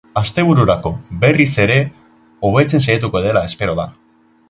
[0.19, 0.91] Astebururako,
[1.25, 1.77] berriz ere,
[2.49, 3.91] hobetzen hasiko dela espero da.